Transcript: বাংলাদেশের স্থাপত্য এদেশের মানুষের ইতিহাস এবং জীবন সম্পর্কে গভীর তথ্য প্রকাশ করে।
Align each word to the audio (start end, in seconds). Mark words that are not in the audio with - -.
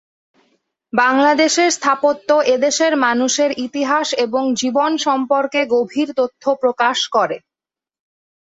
বাংলাদেশের 0.93 1.69
স্থাপত্য 1.71 2.29
এদেশের 2.55 2.93
মানুষের 3.05 3.51
ইতিহাস 3.59 4.07
এবং 4.25 4.43
জীবন 4.53 4.91
সম্পর্কে 4.97 5.61
গভীর 5.75 6.09
তথ্য 6.13 6.43
প্রকাশ 6.61 6.97
করে। 7.07 7.37